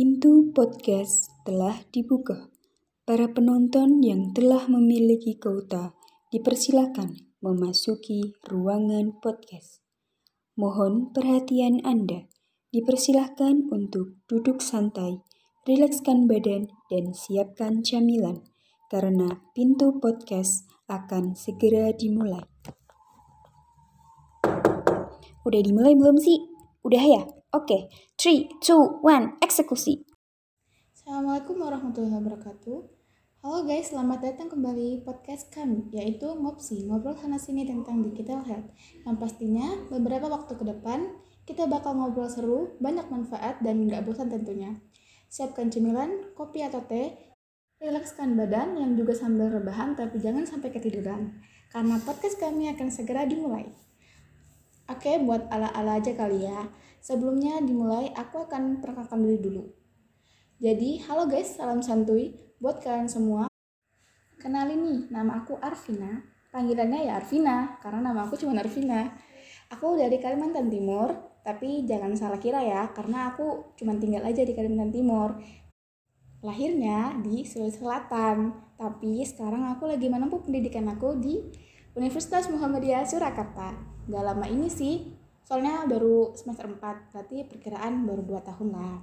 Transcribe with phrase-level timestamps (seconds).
[0.00, 2.48] Pintu podcast telah dibuka.
[3.04, 5.92] Para penonton yang telah memiliki kuota
[6.32, 9.84] dipersilakan memasuki ruangan podcast.
[10.56, 12.32] Mohon perhatian Anda.
[12.72, 15.20] Dipersilakan untuk duduk santai,
[15.68, 18.40] rilekskan badan, dan siapkan camilan
[18.88, 22.48] karena pintu podcast akan segera dimulai.
[25.44, 26.40] Udah dimulai belum sih?
[26.88, 27.39] Udah ya?
[27.50, 30.06] Oke, 3, 2, 1, eksekusi.
[30.94, 32.78] Assalamualaikum warahmatullahi wabarakatuh.
[33.42, 38.70] Halo guys, selamat datang kembali podcast kami, yaitu Ngopsi, ngobrol sana sini tentang digital health.
[39.02, 41.10] Yang pastinya beberapa waktu ke depan
[41.42, 44.78] kita bakal ngobrol seru, banyak manfaat dan nggak bosan tentunya.
[45.26, 47.34] Siapkan cemilan, kopi atau teh,
[47.82, 51.42] rilekskan badan yang juga sambil rebahan tapi jangan sampai ketiduran.
[51.74, 53.66] Karena podcast kami akan segera dimulai.
[54.90, 56.70] Oke, buat ala-ala aja kali ya.
[57.00, 59.64] Sebelumnya dimulai, aku akan perkenalkan diri dulu.
[60.60, 63.48] Jadi, halo guys, salam santuy buat kalian semua.
[64.36, 66.20] Kenalin nih, nama aku Arvina.
[66.52, 69.16] Panggilannya ya Arvina, karena nama aku cuma Arvina.
[69.72, 74.52] Aku dari Kalimantan Timur, tapi jangan salah kira ya, karena aku cuma tinggal aja di
[74.52, 75.40] Kalimantan Timur.
[76.44, 81.48] Lahirnya di Sulawesi Selatan, tapi sekarang aku lagi menempuh pendidikan aku di
[81.96, 83.72] Universitas Muhammadiyah Surakarta.
[84.04, 85.19] Gak lama ini sih,
[85.50, 89.02] soalnya baru semester 4 berarti perkiraan baru 2 tahun lah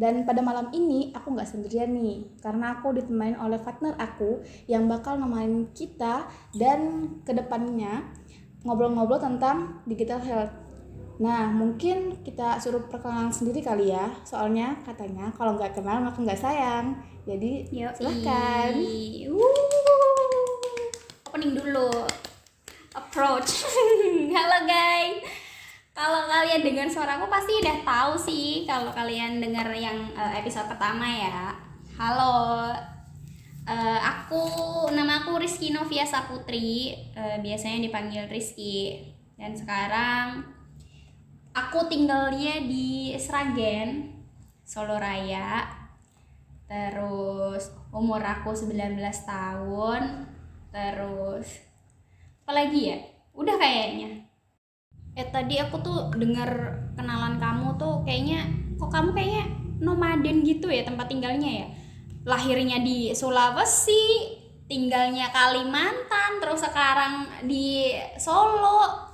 [0.00, 4.88] dan pada malam ini aku nggak sendirian nih karena aku ditemani oleh partner aku yang
[4.88, 6.24] bakal nemenin kita
[6.56, 8.00] dan ke depannya
[8.64, 10.64] ngobrol-ngobrol tentang digital health
[11.14, 16.42] Nah, mungkin kita suruh perkenalan sendiri kali ya, soalnya katanya kalau nggak kenal maka nggak
[16.42, 16.98] sayang.
[17.22, 18.74] Jadi Yo, silahkan.
[21.30, 21.86] Opening dulu.
[22.98, 23.62] Approach.
[24.34, 25.43] Halo guys.
[25.94, 31.06] Kalau kalian dengar suaraku pasti udah tahu sih kalau kalian dengar yang eh, episode pertama
[31.06, 31.54] ya.
[31.94, 32.74] Halo.
[33.62, 34.42] Eh, aku
[34.90, 39.06] nama aku Rizky Novia Saputri, eh, biasanya dipanggil Rizky.
[39.38, 40.42] Dan sekarang
[41.54, 44.18] aku tinggalnya di Sragen,
[44.66, 45.62] Solo Raya.
[46.66, 50.26] Terus umur aku 19 tahun.
[50.74, 51.62] Terus
[52.42, 52.98] apa lagi ya?
[53.30, 54.23] Udah kayaknya.
[55.14, 56.50] Eh tadi aku tuh dengar
[56.98, 59.44] kenalan kamu tuh kayaknya kok kamu kayaknya
[59.78, 61.66] nomaden gitu ya tempat tinggalnya ya.
[62.24, 64.32] Lahirnya di Sulawesi,
[64.64, 69.06] tinggalnya Kalimantan, terus sekarang di Solo.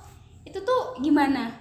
[0.47, 1.51] Itu tuh gimana?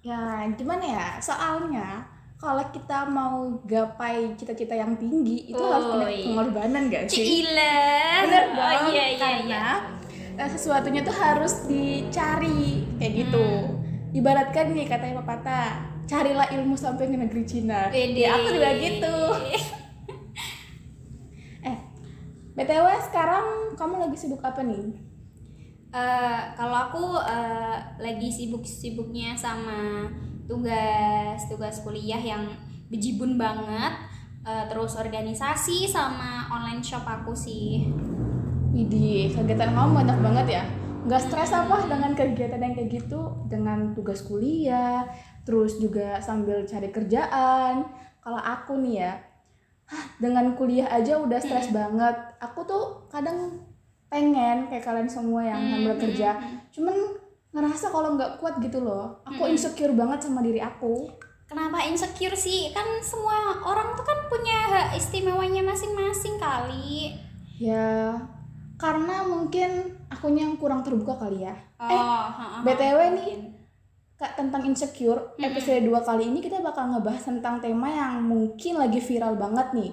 [0.00, 1.06] Ya, gimana ya?
[1.18, 2.06] Soalnya
[2.38, 7.24] kalau kita mau gapai cita-cita yang tinggi itu harus punya pengorbanan gak sih?
[7.42, 7.74] Cile.
[8.30, 9.64] Bener Oh, dong, iya iya karena iya.
[10.36, 13.44] Eh, sesuatunya tuh harus dicari kayak gitu.
[13.44, 14.14] Hmm.
[14.16, 15.68] Ibaratkan nih katanya pepatah,
[16.08, 17.88] carilah ilmu sampai ke negeri Cina.
[17.92, 19.16] Ya, aku juga gitu.
[21.66, 21.78] Eh,
[22.54, 24.94] BTW sekarang kamu lagi sibuk apa nih?
[25.90, 30.06] Eh, kalau aku eh, lagi sibuk-sibuknya sama
[30.46, 32.46] tugas-tugas kuliah yang
[32.86, 33.98] bejibun banget,
[34.46, 37.90] eh, terus organisasi sama online shop aku sih.
[38.76, 40.64] Widih, kegiatan kamu banyak banget ya.
[41.08, 43.20] Nggak stres apa dengan kegiatan yang kayak gitu?
[43.48, 45.08] Dengan tugas kuliah,
[45.48, 47.88] terus juga sambil cari kerjaan.
[48.20, 49.12] Kalau aku nih ya,
[49.88, 52.12] hah, dengan kuliah aja udah stres banget.
[52.36, 53.64] Aku tuh kadang
[54.12, 56.28] pengen kayak kalian semua yang sambil Hmm, kerja.
[56.36, 56.58] hmm, hmm.
[56.68, 56.96] Cuman
[57.56, 59.24] ngerasa kalau nggak kuat gitu loh.
[59.24, 59.56] Aku Hmm.
[59.56, 61.08] insecure banget sama diri aku.
[61.48, 62.76] Kenapa insecure sih?
[62.76, 67.14] Kan semua orang tuh kan punya hak istimewanya masing-masing kali.
[67.56, 68.12] Ya,
[68.76, 69.70] karena mungkin
[70.06, 71.54] akunya yang kurang terbuka kali ya.
[71.76, 73.30] Oh, Eh, ha-ha, BTW nih.
[74.14, 78.96] Kak, tentang insecure, episode 2 kali ini kita bakal ngebahas tentang tema yang mungkin lagi
[78.96, 79.92] viral banget nih.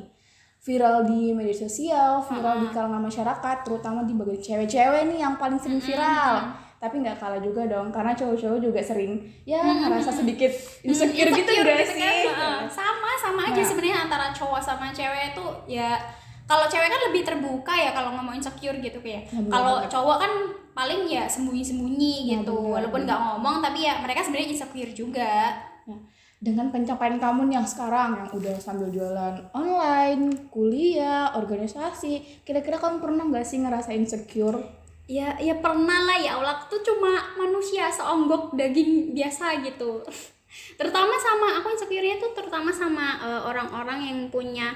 [0.60, 5.60] Viral di media sosial, viral di kalangan masyarakat, terutama di bagian cewek-cewek nih yang paling
[5.60, 6.56] sering viral.
[6.80, 9.12] Tapi nggak kalah juga dong, karena cowok-cowok juga sering
[9.44, 10.52] ya ngerasa sedikit
[10.84, 12.00] insecure, gitu Insecure gak sih?
[12.00, 12.16] kan?
[12.32, 12.60] Heeh.
[12.70, 13.68] Sama sama aja Nah.
[13.68, 16.00] sebenarnya antara cowok sama cewek itu ya
[16.54, 19.26] kalau cewek kan lebih terbuka ya kalau ngomong insecure gitu kayak.
[19.26, 20.32] Ya, bener kalau cowok kan
[20.78, 22.54] paling ya sembunyi-sembunyi Ya, gitu.
[22.54, 25.58] bener, Walaupun nggak ngomong tapi ya mereka sebenarnya insecure juga.
[25.90, 26.00] Nah,
[26.38, 33.02] dengan pencapaian kamu nih yang sekarang yang udah sambil jualan online, kuliah, organisasi, kira-kira kamu
[33.02, 34.62] pernah nggak sih ngerasa insecure?
[35.10, 40.00] Ya ya pernah lah ya Allah tuh cuma manusia seonggok daging biasa gitu.
[40.80, 44.70] terutama sama aku insecure-nya tuh terutama sama eh, orang-orang yang punya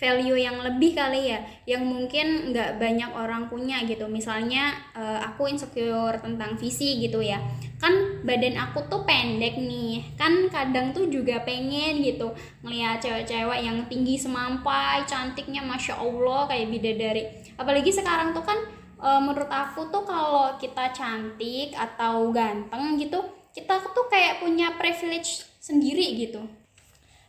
[0.00, 4.08] value yang lebih kali ya yang mungkin nggak banyak orang punya gitu.
[4.08, 7.36] Misalnya eh, aku insecure tentang visi gitu ya.
[7.76, 10.16] Kan badan aku tuh pendek nih.
[10.16, 12.32] Kan kadang tuh juga pengen gitu
[12.64, 17.28] ngeliat cewek-cewek yang tinggi semampai cantiknya masya allah kayak bidadari.
[17.60, 18.56] Apalagi sekarang tuh kan
[18.96, 23.20] e, menurut aku tuh kalau kita cantik atau ganteng gitu
[23.50, 26.40] kita tuh kayak punya privilege sendiri gitu.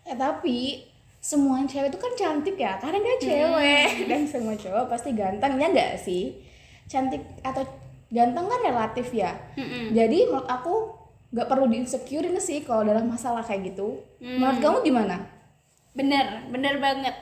[0.05, 0.90] Eh tapi
[1.21, 5.69] semua cewek itu kan cantik ya, karena dia cewek dan semua cowok pasti ganteng ya
[5.69, 6.41] nggak sih?
[6.89, 7.61] Cantik atau
[8.09, 9.37] ganteng kan relatif ya.
[9.53, 9.93] Mm-mm.
[9.93, 10.97] Jadi menurut aku
[11.31, 14.01] nggak perlu diinsecurein sih kalau dalam masalah kayak gitu.
[14.19, 15.15] Menurut kamu gimana?
[15.93, 17.13] Bener, bener banget.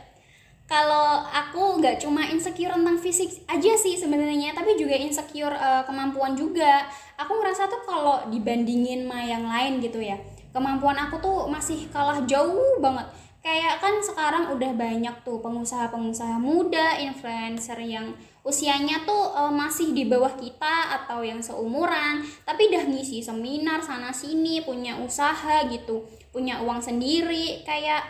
[0.69, 6.37] Kalau aku nggak cuma insecure tentang fisik aja sih sebenarnya, tapi juga insecure eh, kemampuan
[6.39, 6.87] juga.
[7.19, 10.15] Aku ngerasa tuh kalau dibandingin sama yang lain gitu ya,
[10.55, 13.05] kemampuan aku tuh masih kalah jauh banget.
[13.39, 18.11] Kayak kan sekarang udah banyak tuh pengusaha-pengusaha muda, influencer yang
[18.43, 24.11] usianya tuh eh, masih di bawah kita atau yang seumuran, tapi udah ngisi seminar sana
[24.11, 26.03] sini, punya usaha gitu,
[26.35, 28.03] punya uang sendiri, kayak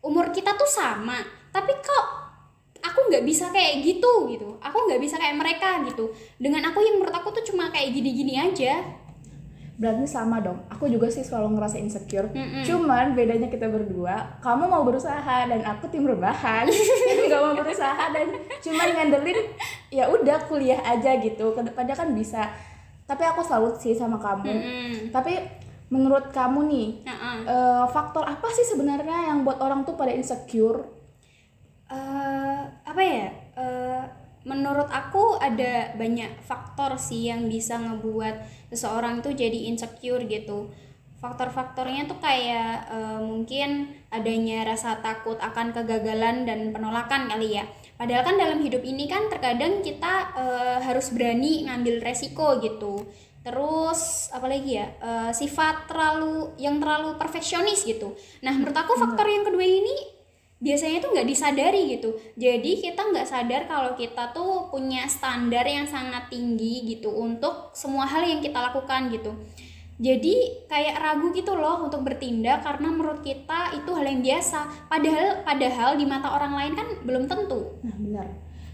[0.00, 2.06] umur kita tuh sama tapi kok
[2.80, 4.56] aku nggak bisa kayak gitu gitu.
[4.62, 6.08] Aku nggak bisa kayak mereka gitu.
[6.40, 8.80] Dengan aku yang menurut aku tuh cuma kayak gini-gini aja
[9.80, 10.60] Berarti sama dong.
[10.68, 12.28] Aku juga sih selalu ngerasa insecure.
[12.36, 12.60] Mm-mm.
[12.68, 16.68] Cuman bedanya kita berdua, kamu mau berusaha dan aku tim rebahan.
[17.32, 18.28] Gak mau berusaha dan
[18.60, 19.40] cuman ngandelin
[19.88, 21.56] ya udah kuliah aja gitu.
[21.56, 22.52] Ke depannya kan bisa.
[23.08, 24.52] Tapi aku salut sih sama kamu.
[24.52, 24.92] Mm-mm.
[25.16, 25.40] Tapi
[25.88, 27.36] menurut kamu nih, Heeh.
[27.48, 30.84] eh, faktor apa sih sebenarnya yang buat orang tuh pada insecure?
[31.90, 33.26] Eh, apa ya
[33.60, 34.02] Eh,
[34.48, 40.72] menurut aku ada banyak faktor sih yang bisa ngebuat seseorang tuh jadi insecure gitu.
[41.20, 47.68] Faktor-faktornya tuh kayak eh, mungkin adanya rasa takut akan kegagalan dan penolakan kali ya.
[48.00, 53.04] Padahal kan dalam hidup ini kan terkadang kita eh, harus berani ngambil resiko gitu.
[53.44, 58.16] Terus apalagi ya eh, sifat terlalu yang terlalu perfeksionis gitu.
[58.40, 60.19] Nah menurut aku faktor yang kedua ini
[60.60, 65.88] biasanya tuh nggak disadari gitu jadi kita nggak sadar kalau kita tuh punya standar yang
[65.88, 69.32] sangat tinggi gitu untuk semua hal yang kita lakukan gitu
[69.96, 75.44] jadi kayak ragu gitu loh untuk bertindak karena menurut kita itu hal yang biasa padahal
[75.44, 78.26] padahal di mata orang lain kan belum tentu Nah benar.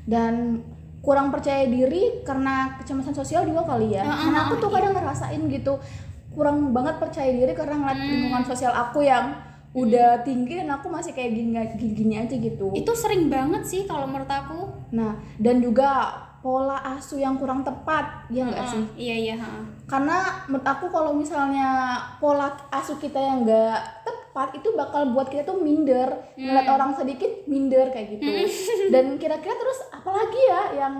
[0.07, 0.63] Dan
[1.03, 4.07] kurang percaya diri karena kecemasan sosial juga kali ya.
[4.07, 5.83] Karena ah, aku tuh kadang ngerasain gitu
[6.31, 8.07] kurang banget percaya diri karena ngeliat Hmm.
[8.07, 9.35] lingkungan sosial aku yang
[9.77, 11.53] udah tinggi dan aku masih kayak gini
[11.93, 12.73] gini aja gitu.
[12.73, 16.09] itu sering banget sih kalau menurut aku Nah dan juga
[16.41, 18.85] pola asuh yang kurang tepat ya enggak Heeh, sih?
[18.97, 19.37] iya iya.
[19.85, 25.43] Karena menurut aku kalau misalnya pola asuh kita yang enggak tepat itu bakal buat kita
[25.45, 26.77] tuh minder ngeliat Hmm.
[26.77, 28.31] orang sedikit minder kayak gitu.
[28.95, 30.95] Dan kira-kira terus apalagi ya yang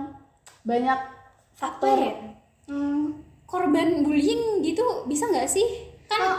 [0.61, 1.15] banyak apa
[1.55, 2.13] faktor ya
[2.67, 3.15] Hmm,
[3.45, 5.63] korban bullying gitu bisa nggak sih
[6.05, 6.37] kan Ah.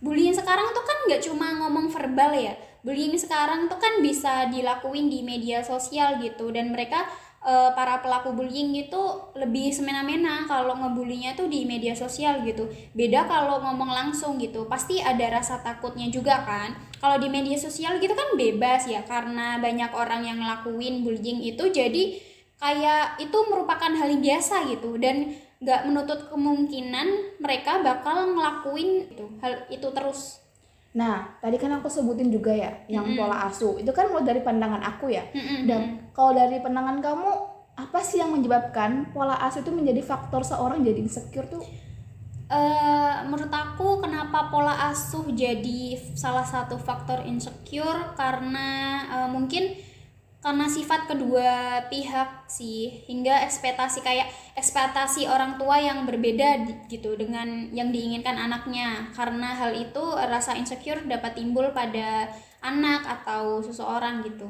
[0.00, 2.56] Bullying sekarang tuh kan nggak cuma ngomong verbal ya.
[2.80, 6.48] Bullying sekarang tuh kan bisa dilakuin di media sosial gitu.
[6.48, 7.04] Dan mereka
[7.44, 9.00] eh, para pelaku bullying itu
[9.36, 12.72] lebih semena-mena kalau ngebulinya tuh di media sosial gitu.
[12.96, 14.64] Beda kalau ngomong langsung gitu.
[14.64, 16.72] Pasti ada rasa takutnya juga kan.
[16.96, 19.04] Kalau di media sosial gitu kan bebas ya.
[19.04, 22.16] Karena banyak orang yang ngelakuin bullying itu jadi
[22.60, 24.96] kayak itu merupakan hal yang biasa gitu.
[24.96, 30.40] Dan nggak menutup kemungkinan mereka bakal ngelakuin itu hal itu terus
[30.90, 33.78] Nah, tadi kan aku sebutin juga ya yang pola asuh.
[33.78, 35.22] Itu kan mulai dari pandangan aku ya.
[35.30, 35.62] Mm-mm.
[35.70, 37.30] Dan kalau dari pandangan kamu
[37.78, 41.62] apa sih yang menyebabkan pola asuh itu menjadi faktor seorang jadi insecure tuh?
[42.50, 48.66] Eh, menurut aku kenapa pola asuh jadi salah satu faktor insecure karena
[49.06, 49.78] eh, mungkin
[50.40, 57.12] karena sifat kedua pihak sih hingga ekspektasi kayak ekspektasi orang tua yang berbeda di- gitu
[57.12, 62.32] dengan yang diinginkan anaknya karena hal itu rasa insecure dapat timbul pada
[62.64, 64.48] anak atau seseorang gitu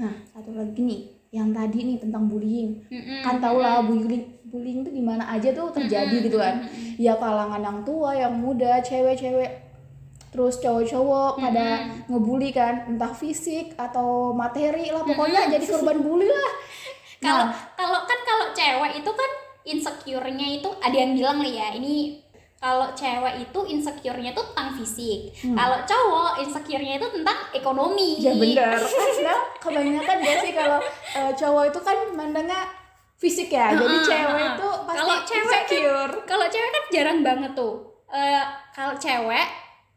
[0.00, 2.80] Nah, satu lagi nih, yang tadi nih tentang bullying.
[2.88, 3.20] Mm-mm.
[3.20, 6.64] Kan tau lah bullying bullying itu di mana aja tuh terjadi gitu kan.
[6.96, 9.69] Ya kalangan yang tua, yang muda, cewek-cewek
[10.30, 11.66] terus cowok-cowok pada
[12.06, 16.52] ngebully kan entah fisik atau materi lah pokoknya jadi korban bully lah.
[17.20, 17.52] Kalau Nah.
[17.74, 19.30] kalau kan kalau cewek itu kan
[19.62, 22.16] insecure-nya itu ada yang bilang nih ya ini
[22.56, 25.28] kalau cewek itu insecure-nya tuh tentang fisik.
[25.50, 28.16] Kalau cowok insecure-nya itu tentang ekonomi.
[28.18, 30.80] Ya bener karena kebanyakan gak sih kalau
[31.12, 32.60] eh, cowok itu kan mandangnya
[33.14, 36.12] fisik ya jadi Heeh, cewek itu pasti Kalau cewek kan- insecure.
[36.24, 37.74] kalau cewek kan jarang banget tuh.
[38.08, 39.46] Eh, kalau cewek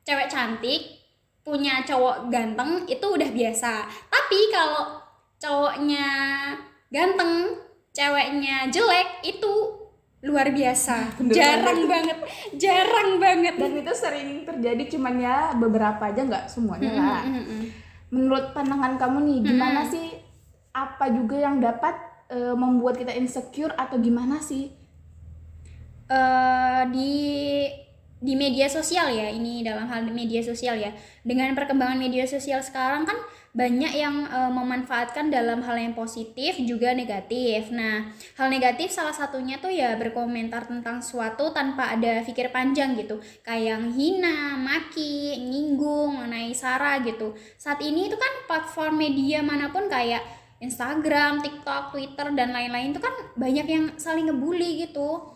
[0.03, 1.03] cewek cantik
[1.43, 3.83] punya cowok ganteng itu udah biasa.
[4.07, 5.03] Tapi kalau
[5.39, 6.07] cowoknya
[6.87, 7.59] ganteng
[7.91, 9.53] ceweknya jelek itu
[10.23, 11.11] luar biasa.
[11.19, 12.17] Bener jarang banget.
[12.55, 13.53] jarang banget.
[13.59, 17.23] Dan itu sering terjadi cuman ya beberapa aja nggak semuanya lah.
[18.13, 20.13] menurut pandangan kamu nih gimana sih
[20.69, 21.97] apa juga yang dapat
[22.29, 24.69] eh, membuat kita insecure atau gimana sih?
[26.07, 27.13] Eh di
[28.23, 30.95] di media sosial ya ini dalam hal media sosial ya.
[31.27, 33.19] Dengan perkembangan media sosial sekarang kan
[33.51, 37.67] banyak yang eh, memanfaatkan dalam hal yang positif juga negatif.
[37.75, 38.07] Nah
[38.39, 43.19] hal negatif salah satunya tuh ya berkomentar tentang suatu tanpa ada pikir panjang gitu.
[43.43, 47.35] Kayak yang hina maki nyinggung mengenai sara gitu.
[47.59, 50.23] Saat ini itu kan platform media mana pun kayak
[50.63, 55.32] Instagram, TikTok, Twitter dan lain-lain itu kan banyak yang saling ngebully gitu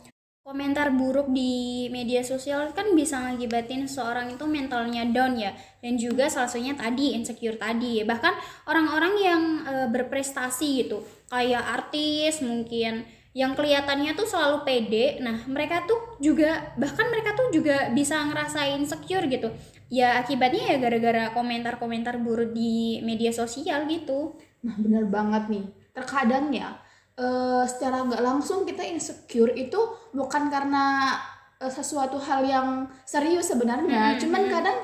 [0.48, 5.52] komentar buruk di media sosial kan bisa ngakibatin seorang itu mentalnya down ya.
[5.84, 8.00] Dan juga salah satunya tadi insecure tadi.
[8.08, 13.04] Bahkan orang-orang yang e, berprestasi gitu kayak artis mungkin
[13.36, 18.80] yang kelihatannya tuh selalu pede nah mereka tuh juga bahkan mereka tuh juga bisa ngerasain
[18.80, 19.52] insecure gitu.
[19.92, 24.40] Ya akibatnya ya gara-gara komentar-komentar buruk di media sosial gitu.
[24.64, 25.66] Nah bener banget nih.
[25.92, 26.87] Terkadang ya
[27.18, 29.78] eh, secara nggak langsung kita insecure itu
[30.14, 31.18] bukan karena
[31.58, 34.16] eh, sesuatu hal yang serius sebenarnya.
[34.22, 34.78] Cuman kadang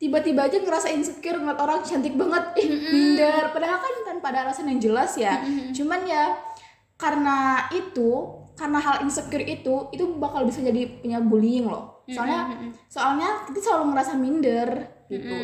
[0.00, 2.44] tiba-tiba aja ngerasa insecure ngeliat orang cantik banget.
[2.58, 3.54] Ih minder.
[3.54, 5.38] Padahal kan tanpa ada alasan yang jelas ya.
[5.70, 6.34] Cuman ya
[6.98, 8.10] karena itu
[8.58, 12.04] karena hal insecure itu itu bakal bisa jadi punya bullying loh.
[12.10, 12.40] Soalnya
[12.90, 14.68] soalnya kita selalu ngerasa minder
[15.06, 15.36] gitu.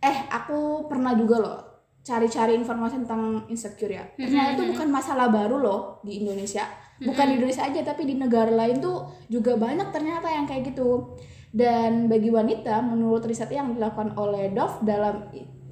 [0.00, 1.69] Eh aku pernah juga loh
[2.00, 4.04] cari-cari informasi tentang insecure ya.
[4.16, 6.64] Ternyata itu bukan masalah baru loh di Indonesia.
[7.00, 11.16] Bukan di Indonesia aja tapi di negara lain tuh juga banyak ternyata yang kayak gitu.
[11.50, 15.28] Dan bagi wanita menurut riset yang dilakukan oleh Dove dalam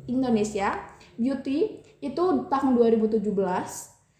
[0.09, 0.75] Indonesia
[1.17, 3.25] beauty itu tahun 2017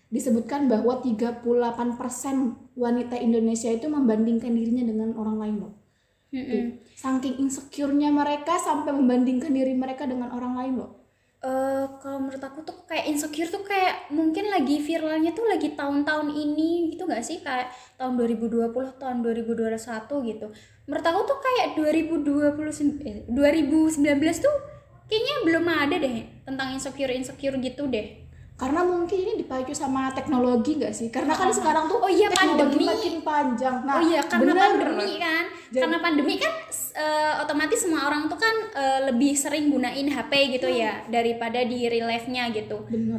[0.09, 1.45] disebutkan bahwa 38%
[2.73, 5.75] wanita Indonesia itu membandingkan dirinya dengan orang lain loh.
[6.29, 10.98] Tuh, saking insecure-nya mereka sampai membandingkan diri mereka dengan orang lain loh
[11.39, 16.35] eh kalau menurut aku tuh kayak insecure tuh kayak mungkin lagi viralnya tuh lagi tahun-tahun
[16.35, 17.39] ini gitu gak sih?
[17.39, 19.79] Kayak tahun 2020 tahun 2021
[20.27, 20.47] gitu.
[20.91, 24.03] Menurut aku tuh kayak 2020 eh, 2019
[24.43, 24.55] tuh
[25.07, 28.27] kayaknya belum ada deh tentang insecure insecure gitu deh.
[28.59, 31.15] Karena mungkin ini dipacu sama teknologi gak sih?
[31.15, 32.87] Karena kan sekarang tuh Oh iya, teknologi pandemi.
[32.91, 33.77] makin panjang.
[33.87, 34.59] Nah oh iya karena bener.
[34.75, 35.45] pandemi kan.
[35.71, 36.53] Jadi- karena pandemi kan
[36.99, 41.87] eh, otomatis semua orang tuh kan eh, lebih sering gunain HP gitu ya daripada di
[41.87, 43.15] real life-nya gitu iya,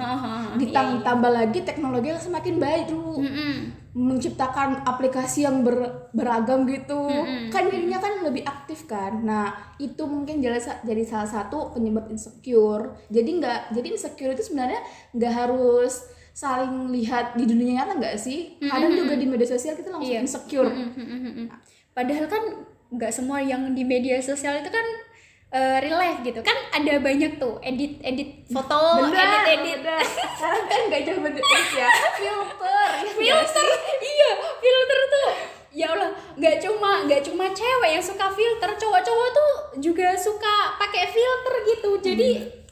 [0.60, 1.06] Ditambah iya.
[1.06, 3.54] tambah lagi teknologi semakin baik tuh Mm-mm.
[3.90, 7.10] menciptakan aplikasi yang ber- beragam gitu.
[7.50, 9.24] Kan jadinya kan lebih aktif kan.
[9.24, 13.00] Nah itu mungkin jadi jadi salah satu penyebab insecure.
[13.08, 14.80] Jadi nggak jadi insecure itu sebenarnya
[15.12, 18.62] nggak harus saling lihat di dunia nyata nggak sih?
[18.62, 20.22] Kadang juga di media sosial kita langsung Iya.
[20.22, 20.70] insecure.
[20.70, 21.48] Mm-mm.
[21.92, 22.44] Padahal kan
[22.90, 24.86] nggak semua yang di media sosial itu kan
[25.54, 26.42] eh, real life gitu.
[26.42, 29.78] Kan ada banyak tuh edit edit foto edit edit.
[29.82, 30.02] bener.
[30.38, 31.42] sekarang kan nggak jauh beda
[31.78, 31.88] ya.
[32.18, 32.90] Filter.
[33.00, 33.68] Ya filter
[34.02, 35.30] iya filter tuh.
[35.70, 41.06] Ya Allah nggak cuma nggak cuma cewek yang suka filter cowok-cowok tuh juga suka pakai
[41.14, 41.92] filter gitu.
[42.02, 42.30] Jadi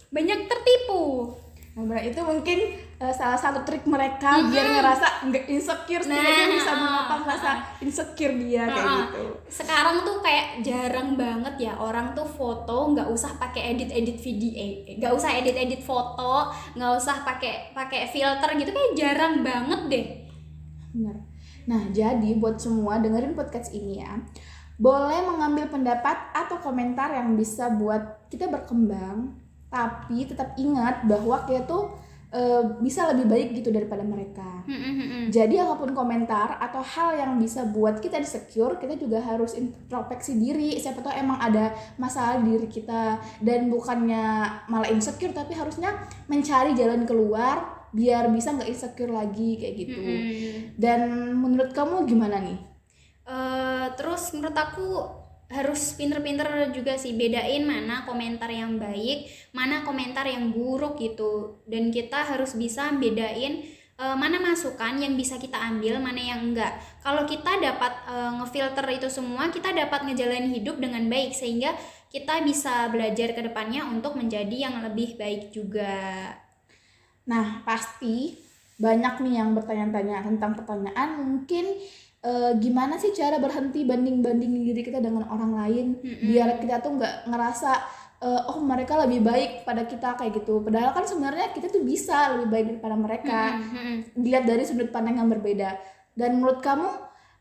[0.10, 1.36] banyak tertipu.
[1.78, 6.72] Nah, itu mungkin eh, salah satu trik mereka biar ngerasa nggak insecure setidaknya Nah, bisa
[6.74, 9.24] mengapa rasa insecure dia kayak Nah, gitu.
[9.48, 14.50] sekarang tuh kayak jarang banget ya orang tuh foto nggak usah pakai edit edit video
[14.54, 19.82] eh, nggak usah edit edit foto nggak usah pakai pakai filter gitu kayak jarang banget
[19.88, 20.06] deh
[20.92, 21.18] Benar.
[21.68, 24.18] Nah, jadi buat semua dengerin podcast ini ya.
[24.78, 29.36] Boleh mengambil pendapat atau komentar yang bisa buat kita berkembang,
[29.68, 31.92] tapi tetap ingat bahwa kita tuh
[32.34, 34.64] eh, bisa lebih baik gitu daripada mereka.
[35.32, 40.36] Jadi apa pun komentar atau hal yang bisa buat kita insecure, kita juga harus introspeksi
[40.36, 40.76] diri.
[40.76, 45.96] Siapa tahu emang ada masalah di diri kita dan bukannya malah insecure, tapi harusnya
[46.28, 50.02] mencari jalan keluar biar bisa nggak insecure lagi kayak gitu.
[50.76, 52.60] Dan menurut kamu gimana nih?
[53.28, 54.88] Eh, terus menurut aku
[55.48, 61.64] harus pinter-pinter juga sih bedain mana komentar yang baik, mana komentar yang buruk gitu.
[61.64, 63.64] Dan kita harus bisa bedain
[63.98, 66.76] eh, mana masukan yang bisa kita ambil, mana yang enggak.
[67.00, 71.72] Kalau kita dapat eh, ngefilter itu semua, kita dapat ngejalanin hidup dengan baik sehingga
[72.12, 76.32] kita bisa belajar ke depannya untuk menjadi yang lebih baik juga.
[77.28, 78.40] Nah, pasti
[78.80, 81.66] banyak nih yang bertanya-tanya tentang pertanyaan mungkin
[82.28, 87.32] eh, gimana sih cara berhenti banding-bandingin diri kita dengan orang lain biar kita tuh nggak
[87.32, 87.72] ngerasa
[88.28, 90.60] eh, oh mereka lebih baik pada kita kayak gitu.
[90.60, 93.40] Padahal kan sebenarnya kita tuh bisa lebih baik daripada mereka.
[94.12, 95.80] Dilihat dari sudut pandang yang berbeda.
[96.18, 96.90] Dan menurut kamu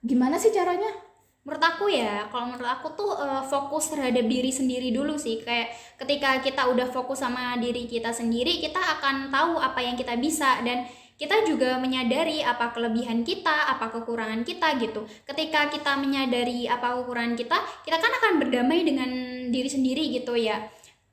[0.06, 1.06] gimana sih caranya
[1.46, 5.70] menurut aku ya kalau menurut aku tuh eh, fokus terhadap diri sendiri dulu sih kayak
[5.94, 10.58] ketika kita udah fokus sama diri kita sendiri kita akan tahu apa yang kita bisa
[10.66, 15.08] dan kita juga menyadari apa kelebihan kita apa kekurangan kita gitu.
[15.24, 19.10] Ketika kita menyadari apa kekurangan kita kita kan akan berdamai dengan
[19.48, 20.60] diri sendiri gitu ya.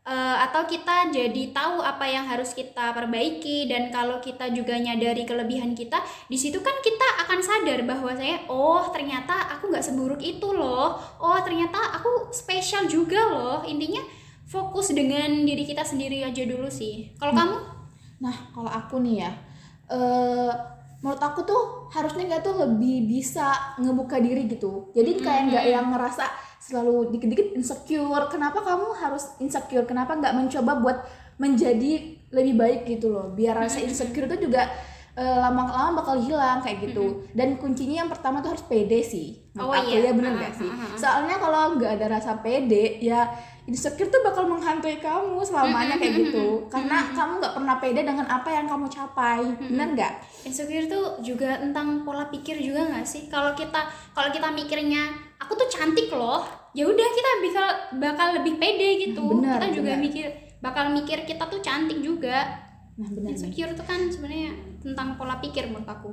[0.04, 5.24] Eh, atau kita jadi tahu apa yang harus kita perbaiki dan kalau kita juga nyadari
[5.24, 10.20] kelebihan kita di situ kan kita akan sadar bahwa saya oh ternyata aku nggak seburuk
[10.20, 11.00] itu loh.
[11.24, 13.64] Oh ternyata aku spesial juga loh.
[13.64, 14.04] Intinya
[14.44, 17.16] fokus dengan diri kita sendiri aja dulu sih.
[17.16, 17.56] Kalau kamu?
[18.20, 19.32] Nah, kalau aku nih ya,
[19.92, 20.52] eh
[21.04, 21.62] menurut aku tuh
[21.92, 24.92] harusnya nggak tuh lebih bisa ngebuka diri gitu.
[24.96, 26.25] Jadi kayak nggak yang ngerasa
[26.63, 28.32] selalu dikit-dikit insecure.
[28.32, 29.84] Kenapa kamu harus insecure?
[29.84, 30.98] Kenapa nggak mencoba buat
[31.36, 33.36] menjadi lebih baik gitu loh?
[33.36, 34.72] Biar rasa insecure itu juga
[35.20, 37.28] eh, lama-lama bakal hilang kayak gitu.
[37.36, 39.44] Dan kuncinya yang pertama tuh harus pede sih.
[39.60, 40.10] Oh aku iya.
[40.10, 40.70] ya bener Ah, nggak sih?
[40.72, 40.98] ah, ah, ah.
[40.98, 43.28] Soalnya kalau nggak ada rasa pede ya
[43.63, 46.67] insecure tuh bakal menghantui kamu selamanya kayak gitu.
[46.67, 49.39] Karena kamu nggak pernah pede dengan apa yang kamu capai.
[49.55, 50.13] Bener nggak?
[50.43, 53.32] Insecure tuh juga tentang pola pikir juga nggak sih?
[53.32, 56.43] Kalau kita kalau kita mikirnya aku tuh cantik loh
[56.74, 57.62] ya udah kita bisa
[58.01, 59.39] bakal lebih pede gitu.
[59.39, 60.03] Benar, kita juga benar.
[60.03, 60.25] mikir
[60.60, 62.43] bakal mikir kita tuh cantik juga.
[63.00, 63.32] Nah bener.
[63.32, 64.51] Insecure tuh kan sebenarnya
[64.84, 66.12] tentang pola pikir menurut aku.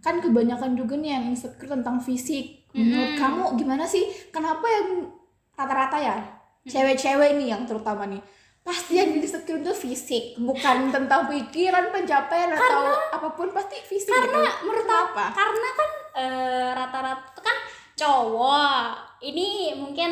[0.00, 2.64] Kan kebanyakan juga nih yang insecure tentang fisik.
[2.72, 4.04] Menurut kamu gimana sih?
[4.32, 5.12] Kenapa yang
[5.56, 6.36] rata-rata ya
[6.66, 8.22] cewek-cewek nih yang terutama nih
[8.60, 12.82] pasti yang insecure itu fisik bukan tentang pikiran pencapaian atau
[13.14, 14.66] apa pun pasti fisik karena gitu.
[14.66, 15.24] menurut Kenapa?
[15.30, 17.56] karena kan eh, rata-rata kan
[17.94, 18.82] cowok
[19.22, 20.10] ini mungkin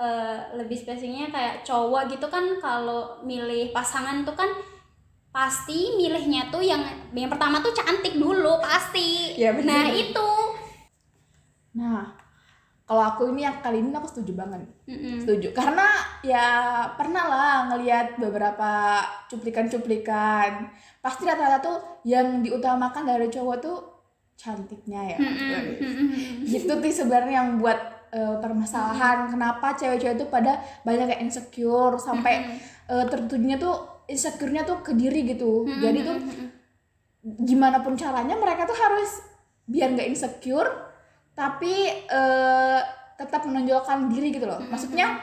[0.00, 4.48] eh, lebih spesifiknya kayak cowok gitu kan kalau milih pasangan tuh kan
[5.28, 6.80] pasti milihnya tuh yang
[7.12, 9.66] yang pertama tuh cantik dulu pasti Ya, bener.
[9.68, 10.30] nah itu
[11.74, 12.16] nah
[12.84, 14.60] kalau aku ini yang kali ini aku setuju banget.
[14.84, 15.24] Mm-mm.
[15.24, 15.56] setuju.
[15.56, 15.88] Karena
[16.20, 16.46] ya
[17.00, 19.00] pernah lah ngelihat beberapa
[19.32, 20.68] cuplikan-cuplikan.
[21.00, 23.78] Pasti rata-rata tuh yang diutamakan dari cowok tuh
[24.36, 25.18] cantiknya ya.
[26.44, 26.68] Gitu.
[26.68, 27.80] Sih sebenarnya yang buat
[28.12, 32.60] eh, permasalahan kenapa cewek-cewek tuh pada banyak kayak insecure sampai
[32.92, 35.64] eh, tertujunya tuh insecure-nya tuh ke diri gitu.
[35.80, 36.20] Jadi tuh
[37.24, 39.24] gimana pun caranya mereka tuh harus
[39.64, 40.92] biar nggak insecure
[41.34, 41.74] tapi
[42.06, 42.80] eh,
[43.14, 44.58] tetap menonjolkan diri gitu loh.
[44.70, 45.22] Maksudnya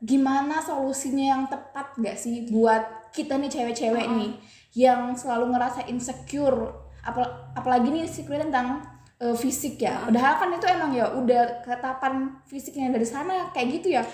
[0.00, 4.30] gimana solusinya yang tepat gak sih buat kita nih cewek-cewek nih
[4.76, 6.72] yang selalu ngerasa insecure?
[7.00, 8.84] Apal- apalagi nih insecure tentang
[9.16, 10.04] eh, fisik ya.
[10.04, 14.04] Padahal kan itu emang ya udah ketetapan fisiknya dari sana kayak gitu ya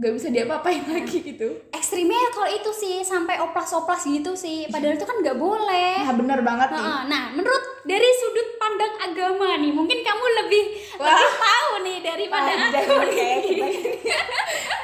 [0.00, 1.48] nggak bisa diapa-apain lagi gitu.
[1.76, 4.64] Ekstrimnya kalau itu sih sampai oplas-oplas gitu sih.
[4.72, 6.00] Padahal itu kan nggak boleh.
[6.08, 6.88] Nah bener banget nih.
[7.12, 10.64] Nah, menurut dari sudut pandang agama nih, mungkin kamu lebih
[10.96, 11.04] Wah.
[11.04, 13.36] lebih tahu nih daripada Panjang aku nih.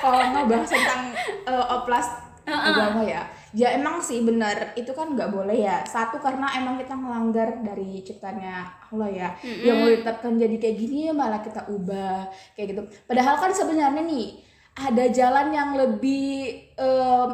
[0.05, 1.03] kalau ngebahas tentang
[1.49, 2.07] eh, oplas
[2.47, 3.27] agama ya
[3.57, 5.81] ya emang sih benar itu kan nggak boleh ya.
[5.89, 9.29] Satu karena emang kita melanggar dari ciptanya Allah ya.
[9.41, 12.83] Yang mau ditetapkan jadi kayak gini ya malah kita ubah kayak gitu.
[13.09, 14.45] Padahal kan sebenarnya nih
[14.77, 17.29] ada jalan yang lebih em,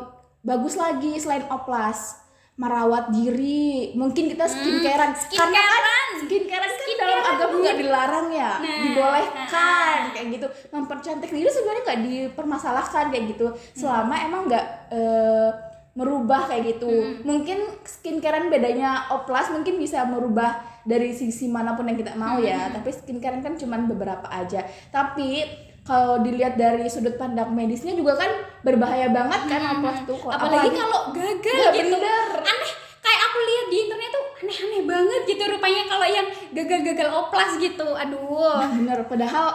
[0.47, 2.23] bagus lagi selain oplas.
[2.53, 3.97] Merawat diri.
[3.97, 5.17] Mungkin kita skincarean.
[5.17, 8.53] Karena kan skincare kan dalam agama nggak dilarang ya.
[8.61, 10.47] Nah, dibolehkan kayak gitu.
[10.71, 13.47] Mempercantik diri sebenarnya nggak dipermasalahkan kayak gitu.
[13.75, 15.51] Selama emang nggak eh,
[15.97, 17.25] merubah kayak gitu.
[17.25, 22.69] Mungkin skincarean bedanya oplas mungkin bisa merubah dari sisi mana pun yang kita mau ya.
[22.69, 24.63] Tapi skincarean kan cuman beberapa aja.
[24.93, 30.31] Tapi kalau dilihat dari sudut pandang medisnya juga kan berbahaya banget kan oplas tuh Kalau-
[30.33, 31.97] Apalagi kalau gagal Nggak gitu.
[31.99, 32.27] bener.
[32.39, 37.51] Aneh kayak aku lihat di internet tuh aneh-aneh banget gitu rupanya kalau yang gagal-gagal oplas
[37.57, 37.89] gitu.
[37.89, 38.55] Aduh.
[38.57, 39.47] Nah, bener padahal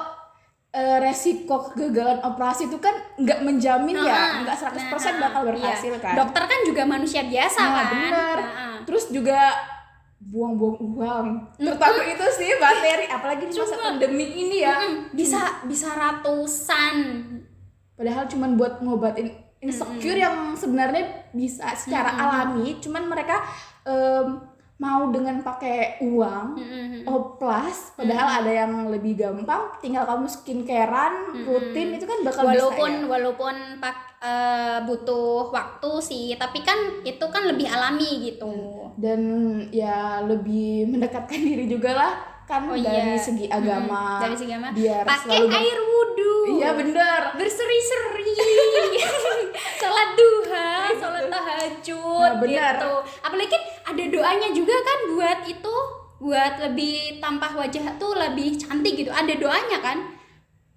[0.70, 5.48] eh, resiko kegagalan operasi itu kan nggak menjamin ya nggak 100% Nah, bakal iya.
[5.50, 7.88] berhasil kan Dokter kan juga manusia biasa nah kan.
[7.90, 9.56] bener Nah, terus juga
[10.18, 11.28] buang-buang uang.
[11.62, 14.76] Terutama itu sih materi apalagi di masa pandemi ini ya.
[15.14, 16.96] Bisa bisa ratusan.
[17.98, 23.42] padahal cuman buat ngobatin insecure yang sebenarnya bisa secara alami cuman mereka
[24.78, 26.48] mau dengan pakai uang
[27.10, 33.02] oplas padahal ada yang lebih gampang tinggal kamu skincarean rutin itu kan bakal walaupun bisa
[33.02, 33.10] ya.
[33.10, 38.54] walaupun pak eh, butuh waktu sih tapi kan itu kan lebih alami gitu.
[38.98, 39.22] Dan
[39.70, 42.14] ya lebih mendekatkan diri juga lah
[42.48, 43.20] kan Oh dari iya.
[43.20, 44.72] segi agama dari segi agama.
[44.72, 46.34] biar pakai selalu air wudhu.
[46.58, 47.22] Iya bener.
[47.36, 48.32] Berseri-seri.
[49.82, 52.94] Sholat duha sholat tahajud Nah, gitu.
[53.20, 55.76] Apalagi ada doanya juga kan buat itu
[56.18, 59.12] buat lebih tampah wajah tuh lebih cantik gitu.
[59.14, 59.98] Ada doanya kan?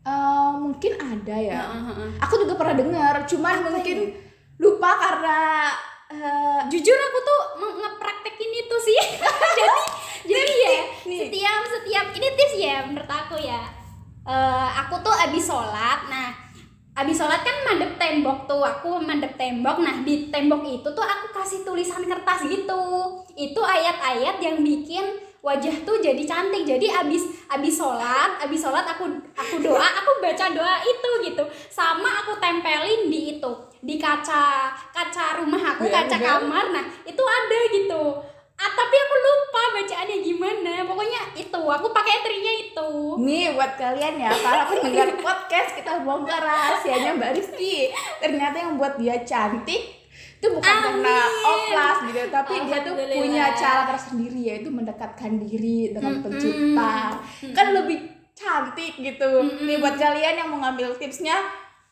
[0.00, 1.60] Eh, mungkin ada ya.
[1.60, 2.10] Heeh, heeh.
[2.24, 3.98] Aku juga pernah dengar, cuman mungkin
[4.60, 5.38] lupa karena
[6.12, 9.00] eh, jujur aku tuh nge- ngepraktekin itu sih.
[10.30, 13.60] Jadi jadi ya setiap setiap ini tips ya menurut aku ya.
[14.24, 16.28] Eh, aku tuh abis sholat nah
[17.00, 19.80] abis sholat kan mandek tembok tuh aku mandek tembok.
[19.80, 22.82] Nah di tembok itu tuh aku kasih tulisan kertas gitu.
[23.32, 26.68] Itu ayat-ayat yang bikin wajah tuh jadi cantik.
[26.68, 31.44] Jadi abis abis sholat abis sholat aku aku doa aku baca doa itu gitu.
[31.72, 36.68] Sama aku tempelin di itu di kaca kaca rumah aku Ya, kaca kamar.
[36.68, 38.04] Nah itu ada gitu.
[38.60, 44.16] Ah tapi aku lupa bacaannya gimana pokoknya itu aku pakai trinya itu Nih buat kalian
[44.16, 47.92] ya, para pendengar podcast kita bongkar rahasianya Mbak Rizky.
[48.18, 50.00] Ternyata yang buat dia cantik
[50.40, 51.44] itu bukan karena Amin.
[51.52, 56.24] oplas gitu, tapi dia tuh punya cara tersendiri yaitu mendekatkan diri dengan Mm-mm.
[56.24, 57.20] pencipta.
[57.52, 59.30] Kan lebih cantik gitu.
[59.68, 61.36] Nih buat kalian yang mau ngambil tipsnya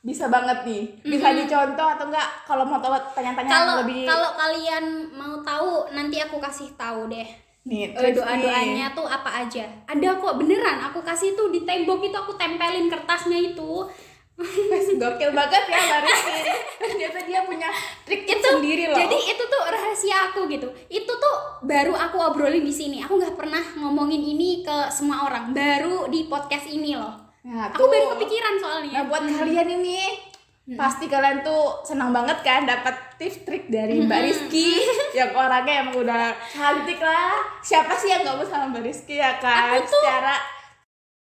[0.01, 0.85] bisa banget nih.
[1.05, 6.41] Bisa dicontoh atau enggak kalau mau tahu tanya-tanya lebih kalau kalian mau tahu nanti aku
[6.41, 8.13] kasih tau deh nih nih.
[8.17, 9.69] doa-doanya tuh apa aja?
[9.85, 10.81] Ada kok beneran.
[10.89, 13.85] Aku kasih tuh di tembok itu aku tempelin kertasnya itu.
[15.03, 16.41] Gokil banget ya Mbak Rizky.
[16.79, 17.69] Ternyata dia punya
[18.07, 18.95] trik itu sendiri loh.
[18.95, 20.69] jadi itu tuh rahasia aku gitu.
[20.87, 23.03] Itu tuh baru aku obrolin di sini.
[23.03, 25.51] Aku nggak pernah ngomongin ini ke semua orang.
[25.51, 27.19] Baru di podcast ini loh.
[27.45, 27.91] Nah, aku tuh.
[27.91, 29.03] baru kepikiran soalnya.
[29.03, 30.28] Nah, buat kalian ini
[30.71, 34.77] pasti kalian tuh senang banget kan dapat tips trik dari Mbak Rizky
[35.13, 37.41] yang orangnya emang udah cantik lah.
[37.59, 39.73] Siapa sih yang gak mau sama Mbak Rizky ya kan?
[39.73, 40.37] Aku tuh- Secara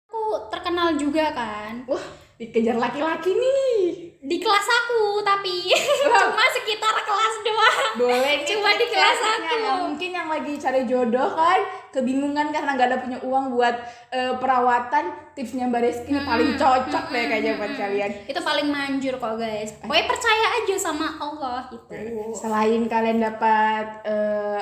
[0.01, 2.01] aku terkenal juga kan wah,
[2.35, 3.78] dikejar laki-laki nih.
[4.19, 5.71] Di kelas aku tapi
[6.03, 7.87] cuma sekitar kelas doang.
[8.03, 9.55] Boleh nih Cuma di kelas aku.
[9.63, 11.59] Nah, mungkin yang lagi cari jodoh kan
[11.95, 13.75] kebingungan karena gak ada punya uang buat
[14.11, 18.11] eh, perawatan tipsnya Mbak Rizky ini paling cocok deh kayaknya buat kalian.
[18.27, 19.71] itu paling manjur kok guys.
[19.79, 21.95] Pokoknya percaya aja sama Allah gitu.
[22.35, 24.61] Selain kalian dapat eh,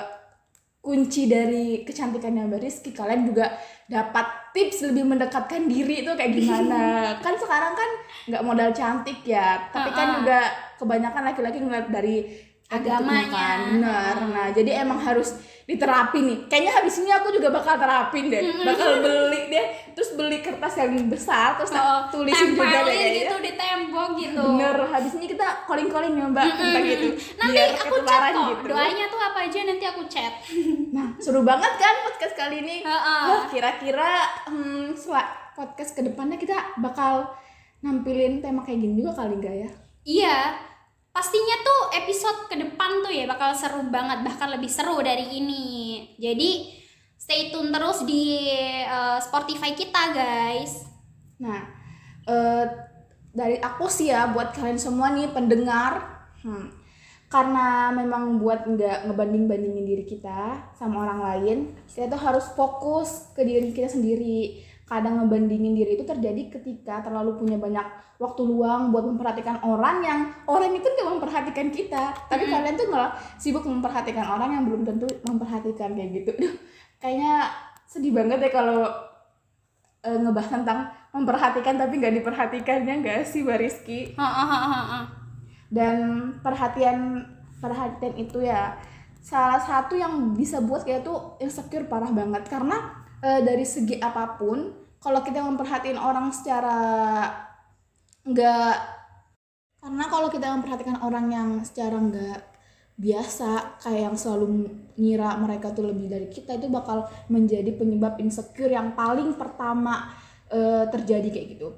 [0.86, 6.84] kunci dari kecantikannya Mbak Rizky, kalian juga dapat tips lebih mendekatkan diri itu kayak gimana.
[7.26, 7.90] kan sekarang kan
[8.28, 10.18] nggak modal cantik ya, tapi kan Ha-ha.
[10.20, 10.40] juga
[10.78, 12.28] kebanyakan laki-laki ngeliat dari
[12.68, 13.32] Agamanya.
[13.32, 13.60] kan.
[13.74, 14.16] Benar.
[14.28, 16.38] Nah, jadi emang harus diterapi nih.
[16.48, 18.40] Kayaknya habis ini aku juga bakal terapin deh.
[18.62, 23.20] Bakal beli deh, terus beli kertas yang besar terus Oh, tulisin juga deh kayaknya.
[23.24, 27.70] gitu di tembok gitu Bener, habis ini kita calling-calling ya mbak tentang itu nanti Biar
[27.74, 28.66] aku chat kok gitu.
[28.70, 30.34] doanya tuh apa aja nanti aku chat
[30.96, 33.24] Nah, seru banget kan podcast kali ini Heeh.
[33.26, 34.12] Wah, kira-kira
[34.46, 34.94] hmm,
[35.54, 37.34] podcast ke depannya kita bakal
[37.80, 39.70] nampilin tema kayak gini juga kali enggak ya?
[40.04, 40.38] iya
[41.18, 45.66] pastinya tuh episode ke depan tuh ya bakal seru banget bahkan lebih seru dari ini
[46.22, 46.78] jadi
[47.18, 48.54] stay tune terus di
[48.86, 50.88] eh, Spotify kita guys
[51.38, 51.62] Nah,
[52.26, 52.66] eh,
[53.34, 56.74] dari aku sih ya buat kalian semua nih pendengar, hmm,
[57.30, 63.46] karena memang buat nggak ngebanding-bandingin diri kita sama orang lain, kita tuh harus fokus ke
[63.46, 64.66] diri kita sendiri.
[64.88, 67.84] Kadang ngebandingin diri itu terjadi ketika terlalu punya banyak
[68.18, 73.12] waktu luang buat memperhatikan orang yang orang itu nggak memperhatikan kita, tapi kalian tuh malah
[73.36, 76.32] sibuk memperhatikan orang yang belum tentu memperhatikan kayak gitu.
[76.40, 76.56] Duh,
[77.04, 77.52] kayaknya
[77.84, 78.88] sedih banget ya kalau
[80.08, 80.80] eh, ngebahas tentang
[81.16, 83.44] memperhatikan tapi nggak diperhatikannya nggak sih
[84.16, 85.04] Heeh.
[85.74, 85.98] dan
[86.40, 87.26] perhatian
[87.58, 88.78] perhatian itu ya
[89.20, 94.38] salah satu yang bisa buat kita tuh insecure parah banget karena eh, dari segi apa
[94.38, 96.80] pun kalau kita memperhatiin orang secara
[98.28, 98.76] nggak
[99.78, 102.40] karena kalau kita memperhatikan orang yang secara nggak
[102.98, 108.74] biasa kayak yang selalu ngira mereka tuh lebih dari kita itu bakal menjadi penyebab insecure
[108.74, 110.12] yang paling pertama
[110.50, 111.78] eh, terjadi kayak gitu.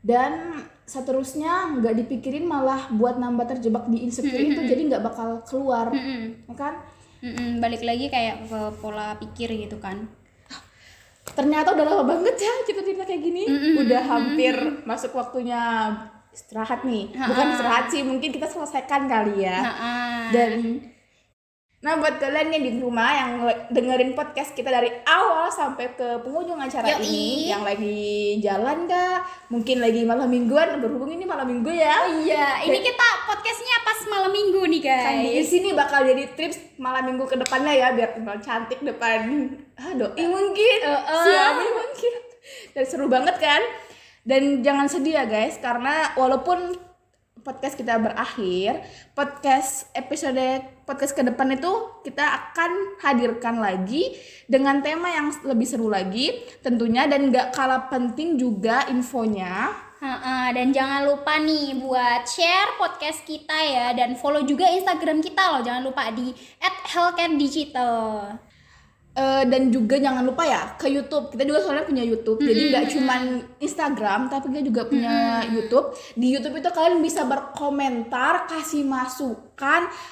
[0.00, 5.92] Dan seterusnya nggak dipikirin malah buat nambah terjebak di insecure itu jadi nggak bakal keluar
[5.92, 6.44] Mm-mm.
[6.48, 6.74] ya kan?
[7.60, 10.19] Balik lagi kayak ke pola pikir gitu kan
[11.36, 13.44] ternyata udah lama banget ya cerita-cerita kayak gini.
[13.80, 14.54] Udah hampir
[14.84, 15.92] masuk waktunya
[16.30, 17.10] istirahat nih.
[17.14, 19.58] Bukan istirahat sih mungkin kita selesaikan kali ya.
[19.66, 20.22] Heeh.
[20.30, 20.52] dan
[21.80, 23.30] nah buat kalian yang di rumah yang
[23.72, 27.08] dengerin podcast kita dari awal sampai ke penghujung acara Yoi.
[27.08, 29.24] ini yang lagi jalan kah?
[29.48, 32.04] Mungkin lagi malam mingguan berhubung ini malam minggu ya.
[32.04, 35.48] Oh iya, ini kita podcastnya pas malam minggu nih kan di guys.
[35.48, 39.48] sini bakal jadi tips malam minggu ke depannya ya biar tinggal cantik depan.
[39.80, 40.78] Ah doi mungkin.
[40.84, 42.12] Suami mungkin?
[42.76, 43.64] Dan seru banget kan?
[44.20, 46.89] Dan jangan sedih ya guys karena walaupun
[47.40, 48.84] podcast kita berakhir,
[49.16, 51.72] podcast episode podcast ke depan itu
[52.04, 54.12] kita akan hadirkan lagi
[54.44, 59.72] dengan tema yang lebih seru lagi tentunya dan nggak kalah penting juga infonya.
[60.50, 65.62] Dan jangan lupa nih buat share podcast kita ya dan follow juga Instagram kita loh.
[65.64, 68.36] Jangan lupa di @healthcare_digital.
[69.10, 71.34] Eh, dan juga jangan lupa ya ke YouTube.
[71.34, 72.38] Kita juga soalnya punya YouTube.
[72.38, 73.22] Jadi nggak cuman
[73.58, 75.90] Instagram tapi kita juga punya YouTube.
[76.14, 79.49] Di YouTube itu kalian bisa berkomentar kasih masukan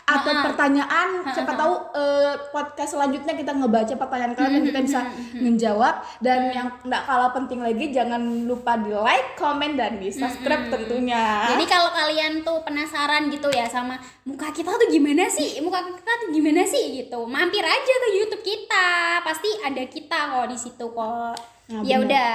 [0.05, 5.01] atau pertanyaan siapa tahu eh, podcast selanjutnya kita ngebaca pertanyaan kalian dan kita bisa
[5.41, 10.69] menjawab dan yang nggak kalah penting lagi jangan lupa di like comment dan di subscribe
[10.69, 13.97] tentunya Jadi kalau kalian tuh penasaran gitu ya sama
[14.29, 15.61] muka kita tuh gimana sih?
[15.65, 17.25] Muka kita tuh gimana sih gitu.
[17.25, 19.21] Mampir aja ke YouTube kita.
[19.25, 21.35] Pasti ada kita kok di situ kok.
[21.69, 22.33] Nah, ya udah,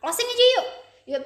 [0.00, 0.66] closing aja yuk.
[1.04, 1.18] Ya,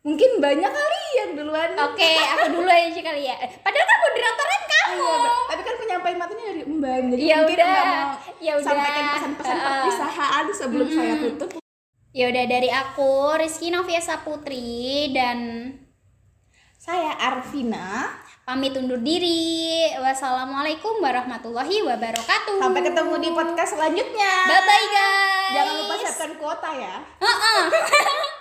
[0.00, 3.36] mungkin banyak kali yang duluan Oke, aku dulu aja kali ya.
[3.60, 4.96] Padahal kan moderatornya kamu.
[4.96, 5.14] Iya,
[5.46, 8.08] tapi kan penyampaian matanya dari Mbak, jadi Ya mungkin udah, mau
[8.38, 8.64] ya udah.
[8.64, 9.64] sampaikan pesan-pesan Heeh.
[9.66, 11.48] perpisahan sebelum saya tutup.
[12.10, 14.68] Ya udah dari aku Rizky Novia Saputri
[15.10, 15.38] dan
[16.74, 18.18] Saya Arvina.
[18.40, 19.84] pamit undur diri.
[19.94, 22.58] Wassalamualaikum warahmatullahi wabarakatuh.
[22.58, 24.32] Sampai ketemu di podcast selanjutnya.
[24.48, 25.52] Bye bye guys.
[25.52, 26.94] Jangan lupa siapkan kuota ya.
[27.20, 27.60] Heeh.